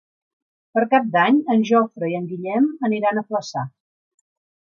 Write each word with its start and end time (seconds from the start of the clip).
Per 0.77 0.83
Cap 0.93 1.11
d'Any 1.15 1.37
en 1.55 1.61
Jofre 1.71 2.09
i 2.15 2.17
en 2.21 2.25
Guillem 2.33 2.67
aniran 2.91 3.21
a 3.23 3.27
Flaçà. 3.29 3.67